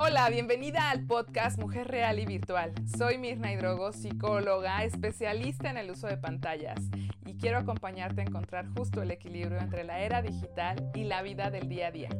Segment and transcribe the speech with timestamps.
[0.00, 2.72] Hola, bienvenida al podcast Mujer Real y Virtual.
[2.96, 6.78] Soy Mirna Hidrogo, psicóloga, especialista en el uso de pantallas
[7.26, 11.50] y quiero acompañarte a encontrar justo el equilibrio entre la era digital y la vida
[11.50, 12.10] del día a día.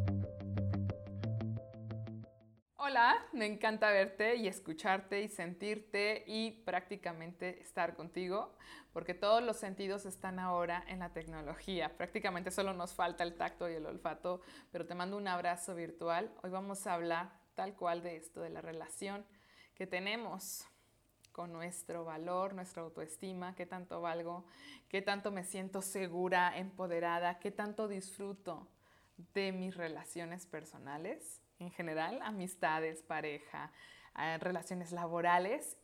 [2.74, 8.56] Hola, me encanta verte y escucharte y sentirte y prácticamente estar contigo,
[8.92, 11.96] porque todos los sentidos están ahora en la tecnología.
[11.96, 14.40] Prácticamente solo nos falta el tacto y el olfato,
[14.72, 16.32] pero te mando un abrazo virtual.
[16.42, 19.26] Hoy vamos a hablar tal cual de esto, de la relación
[19.74, 20.64] que tenemos
[21.32, 24.46] con nuestro valor, nuestra autoestima, qué tanto valgo,
[24.88, 28.68] qué tanto me siento segura, empoderada, qué tanto disfruto
[29.34, 33.72] de mis relaciones personales en general, amistades, pareja,
[34.16, 35.76] eh, relaciones laborales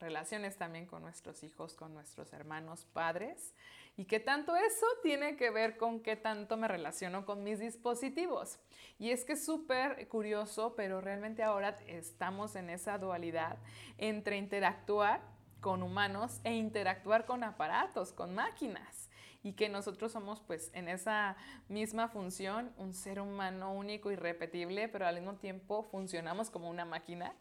[0.00, 3.54] relaciones también con nuestros hijos, con nuestros hermanos, padres,
[3.96, 8.58] y que tanto eso tiene que ver con qué tanto me relaciono con mis dispositivos.
[8.98, 13.58] Y es que es súper curioso, pero realmente ahora estamos en esa dualidad
[13.98, 15.20] entre interactuar
[15.60, 19.10] con humanos e interactuar con aparatos, con máquinas.
[19.42, 21.36] Y que nosotros somos pues en esa
[21.68, 26.84] misma función un ser humano único y repetible, pero al mismo tiempo funcionamos como una
[26.84, 27.34] máquina,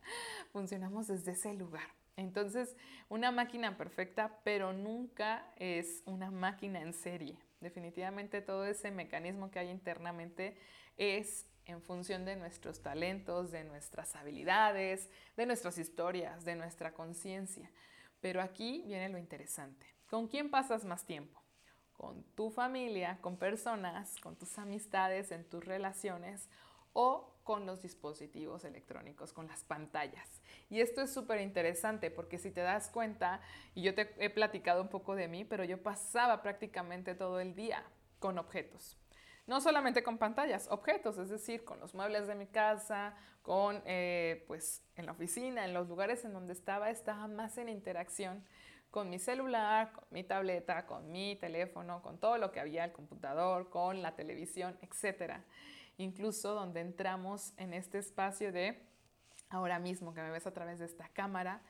[0.51, 1.98] funcionamos desde ese lugar.
[2.19, 2.75] Entonces,
[3.07, 7.37] una máquina perfecta, pero nunca es una máquina en serie.
[7.61, 10.57] Definitivamente todo ese mecanismo que hay internamente
[10.97, 17.71] es en función de nuestros talentos, de nuestras habilidades, de nuestras historias, de nuestra conciencia.
[18.19, 19.87] Pero aquí viene lo interesante.
[20.09, 21.41] ¿Con quién pasas más tiempo?
[21.93, 26.49] ¿Con tu familia, con personas, con tus amistades, en tus relaciones
[26.93, 30.43] o con los dispositivos electrónicos, con las pantallas.
[30.69, 33.41] Y esto es súper interesante porque si te das cuenta,
[33.73, 37.55] y yo te he platicado un poco de mí, pero yo pasaba prácticamente todo el
[37.55, 37.83] día
[38.19, 38.99] con objetos.
[39.47, 44.43] No solamente con pantallas, objetos, es decir, con los muebles de mi casa, con, eh,
[44.45, 48.45] pues, en la oficina, en los lugares en donde estaba, estaba más en interacción
[48.91, 52.91] con mi celular, con mi tableta, con mi teléfono, con todo lo que había, el
[52.91, 55.43] computador, con la televisión, etcétera
[55.99, 58.81] incluso donde entramos en este espacio de
[59.49, 61.61] ahora mismo que me ves a través de esta cámara,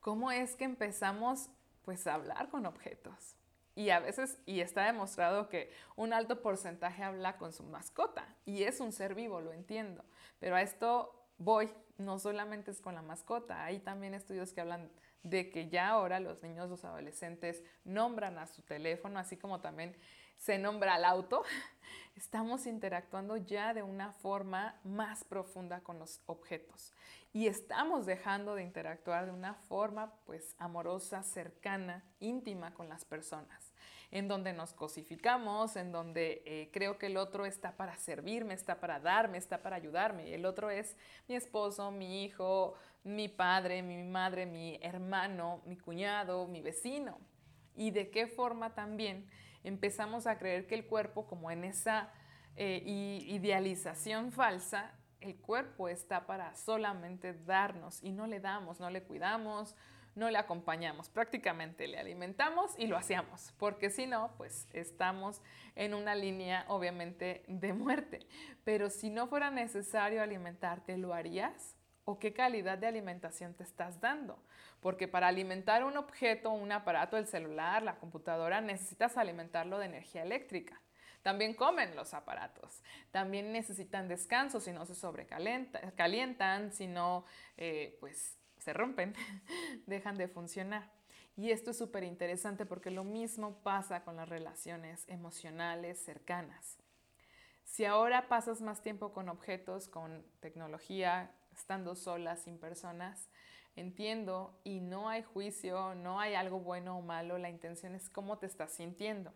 [0.00, 1.48] cómo es que empezamos
[1.84, 3.36] pues a hablar con objetos.
[3.74, 8.64] Y a veces, y está demostrado que un alto porcentaje habla con su mascota, y
[8.64, 10.04] es un ser vivo, lo entiendo,
[10.38, 14.90] pero a esto voy, no solamente es con la mascota, hay también estudios que hablan
[15.22, 19.96] de que ya ahora los niños, los adolescentes nombran a su teléfono, así como también
[20.40, 21.44] se nombra al auto,
[22.16, 26.92] estamos interactuando ya de una forma más profunda con los objetos.
[27.32, 33.72] Y estamos dejando de interactuar de una forma pues amorosa, cercana, íntima con las personas,
[34.10, 38.80] en donde nos cosificamos, en donde eh, creo que el otro está para servirme, está
[38.80, 40.34] para darme, está para ayudarme.
[40.34, 40.96] El otro es
[41.28, 42.74] mi esposo, mi hijo,
[43.04, 47.18] mi padre, mi madre, mi hermano, mi cuñado, mi vecino.
[47.76, 49.30] Y de qué forma también
[49.64, 52.10] empezamos a creer que el cuerpo, como en esa
[52.56, 59.02] eh, idealización falsa, el cuerpo está para solamente darnos y no le damos, no le
[59.02, 59.76] cuidamos,
[60.14, 65.40] no le acompañamos, prácticamente le alimentamos y lo hacíamos, porque si no, pues estamos
[65.76, 68.26] en una línea obviamente de muerte.
[68.64, 71.76] Pero si no fuera necesario alimentarte, ¿lo harías?
[72.04, 74.42] O qué calidad de alimentación te estás dando.
[74.80, 80.22] Porque para alimentar un objeto, un aparato, el celular, la computadora, necesitas alimentarlo de energía
[80.22, 80.80] eléctrica.
[81.22, 82.82] También comen los aparatos.
[83.10, 89.14] También necesitan descanso si no se sobrecalientan, si no, eh, pues se rompen,
[89.86, 90.90] dejan de funcionar.
[91.36, 96.78] Y esto es súper interesante porque lo mismo pasa con las relaciones emocionales cercanas.
[97.64, 103.28] Si ahora pasas más tiempo con objetos, con tecnología, estando sola, sin personas,
[103.76, 108.38] entiendo y no hay juicio, no hay algo bueno o malo, la intención es cómo
[108.38, 109.32] te estás sintiendo.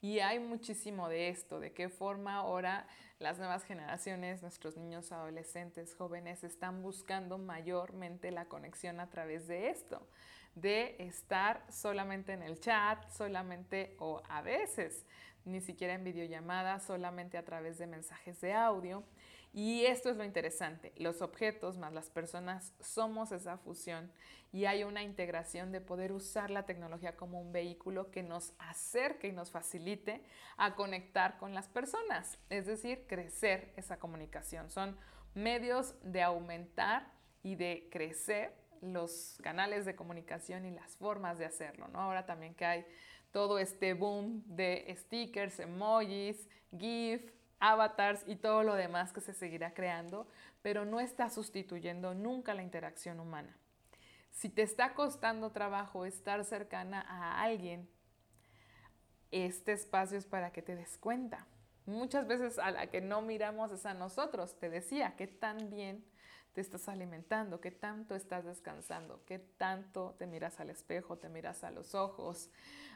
[0.00, 2.86] Y hay muchísimo de esto, de qué forma ahora
[3.18, 9.70] las nuevas generaciones, nuestros niños, adolescentes, jóvenes, están buscando mayormente la conexión a través de
[9.70, 10.06] esto,
[10.54, 15.06] de estar solamente en el chat, solamente o a veces
[15.46, 19.02] ni siquiera en videollamada, solamente a través de mensajes de audio.
[19.52, 24.12] Y esto es lo interesante, los objetos más las personas somos esa fusión
[24.52, 29.28] y hay una integración de poder usar la tecnología como un vehículo que nos acerque
[29.28, 30.22] y nos facilite
[30.58, 34.68] a conectar con las personas, es decir, crecer esa comunicación.
[34.68, 34.98] Son
[35.34, 37.10] medios de aumentar
[37.42, 38.52] y de crecer
[38.82, 42.00] los canales de comunicación y las formas de hacerlo, ¿no?
[42.00, 42.86] Ahora también que hay
[43.36, 47.20] todo este boom de stickers, emojis, GIF,
[47.60, 50.26] avatars y todo lo demás que se seguirá creando,
[50.62, 53.54] pero no está sustituyendo nunca la interacción humana.
[54.30, 57.90] Si te está costando trabajo estar cercana a alguien,
[59.30, 61.46] este espacio es para que te des cuenta.
[61.84, 64.58] Muchas veces a la que no miramos es a nosotros.
[64.58, 66.06] Te decía, que tan bien
[66.56, 71.62] te estás alimentando, qué tanto estás descansando, qué tanto te miras al espejo, te miras
[71.64, 72.48] a los ojos.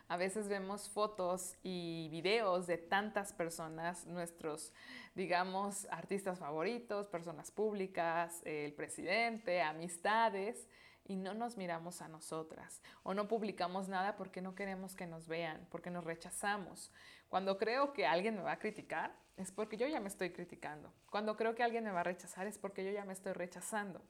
[0.09, 4.73] A veces vemos fotos y videos de tantas personas, nuestros,
[5.15, 10.67] digamos, artistas favoritos, personas públicas, el presidente, amistades,
[11.11, 15.27] y no nos miramos a nosotras o no publicamos nada porque no queremos que nos
[15.27, 16.93] vean, porque nos rechazamos.
[17.29, 20.93] Cuando creo que alguien me va a criticar, es porque yo ya me estoy criticando.
[21.11, 24.01] Cuando creo que alguien me va a rechazar, es porque yo ya me estoy rechazando.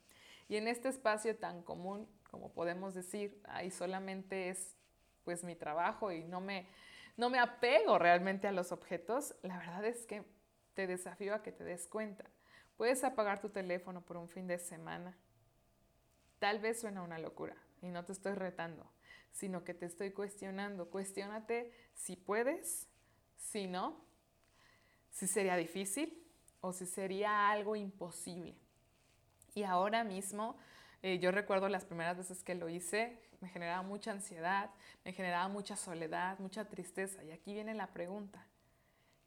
[0.47, 4.77] Y en este espacio tan común, como podemos decir, ahí solamente es
[5.25, 6.67] pues mi trabajo y no me,
[7.17, 10.23] no me apego realmente a los objetos, la verdad es que
[10.75, 12.27] te desafío a que te des cuenta.
[12.77, 15.17] Puedes apagar tu teléfono por un fin de semana.
[16.41, 18.91] Tal vez suena una locura y no te estoy retando,
[19.31, 20.89] sino que te estoy cuestionando.
[20.89, 22.89] Cuestiónate si puedes,
[23.37, 24.03] si no,
[25.11, 26.27] si sería difícil
[26.63, 28.57] o si sería algo imposible.
[29.55, 30.57] Y ahora mismo,
[31.03, 34.71] eh, yo recuerdo las primeras veces que lo hice, me generaba mucha ansiedad,
[35.05, 37.23] me generaba mucha soledad, mucha tristeza.
[37.23, 38.47] Y aquí viene la pregunta.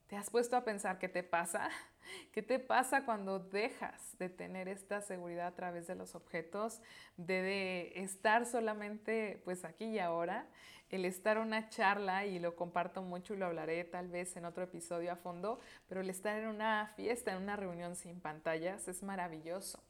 [0.07, 1.69] ¿Te has puesto a pensar qué te pasa?
[2.31, 6.81] ¿Qué te pasa cuando dejas de tener esta seguridad a través de los objetos,
[7.17, 10.47] de, de estar solamente pues aquí y ahora
[10.93, 14.63] el estar una charla, y lo comparto mucho y lo hablaré tal vez en otro
[14.63, 19.01] episodio a fondo, pero el estar en una fiesta, en una reunión sin pantallas es
[19.01, 19.83] maravilloso.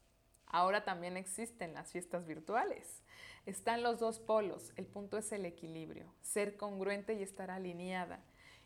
[0.46, 3.02] Ahora también existen las fiestas virtuales.
[3.44, 4.72] Están los dos polos.
[4.76, 8.20] El punto es el equilibrio, ser congruente y estar alineada,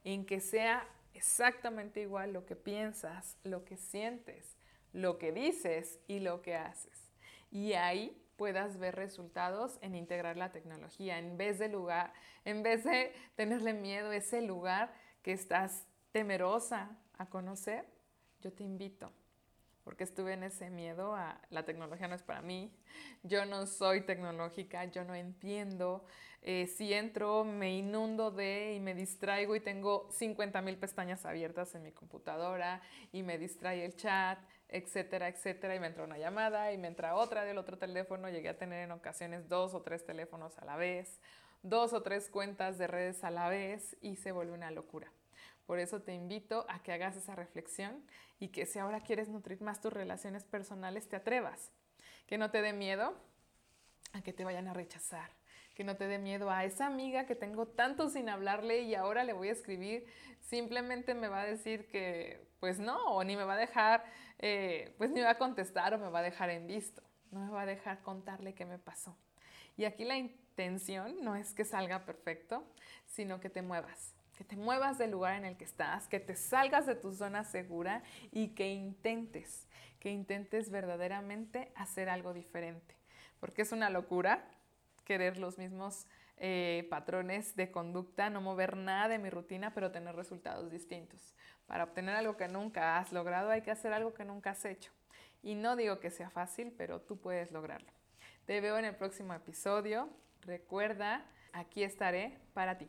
[0.05, 4.57] en que sea exactamente igual lo que piensas, lo que sientes,
[4.93, 7.11] lo que dices y lo que haces.
[7.51, 12.13] Y ahí puedas ver resultados en integrar la tecnología, en vez de lugar,
[12.45, 17.85] en vez de tenerle miedo a ese lugar que estás temerosa a conocer,
[18.41, 19.13] yo te invito,
[19.89, 22.71] porque estuve en ese miedo a la tecnología no es para mí,
[23.23, 26.05] yo no soy tecnológica, yo no entiendo,
[26.43, 31.75] eh, si entro me inundo de y me distraigo y tengo 50 mil pestañas abiertas
[31.75, 32.83] en mi computadora
[33.13, 34.39] y me distrae el chat,
[34.69, 38.51] etcétera, etcétera, y me entra una llamada y me entra otra del otro teléfono, llegué
[38.51, 41.19] a tener en ocasiones dos o tres teléfonos a la vez,
[41.63, 45.11] dos o tres cuentas de redes a la vez y se vuelve una locura.
[45.69, 48.03] Por eso te invito a que hagas esa reflexión
[48.41, 51.71] y que si ahora quieres nutrir más tus relaciones personales, te atrevas.
[52.27, 53.15] Que no te dé miedo
[54.15, 55.29] a que te vayan a rechazar.
[55.75, 59.25] Que no te dé miedo a esa amiga que tengo tanto sin hablarle y ahora
[59.25, 60.07] le voy a escribir.
[60.41, 64.07] Simplemente me va a decir que pues no, o ni me va a dejar,
[64.39, 67.03] eh, pues ni me va a contestar o me va a dejar en visto.
[67.31, 69.15] No me va a dejar contarle qué me pasó.
[69.77, 72.65] Y aquí la intención no es que salga perfecto,
[73.05, 74.18] sino que te muevas.
[74.39, 77.43] Que te muevas del lugar en el que estás, que te salgas de tu zona
[77.43, 79.67] segura y que intentes,
[79.99, 82.95] que intentes verdaderamente hacer algo diferente.
[83.41, 84.49] Porque es una locura
[85.05, 86.07] querer los mismos
[86.37, 91.35] eh, patrones de conducta, no mover nada de mi rutina, pero tener resultados distintos.
[91.67, 94.93] Para obtener algo que nunca has logrado hay que hacer algo que nunca has hecho.
[95.43, 97.91] Y no digo que sea fácil, pero tú puedes lograrlo.
[98.47, 100.09] Te veo en el próximo episodio.
[100.43, 102.89] Recuerda, aquí estaré para ti.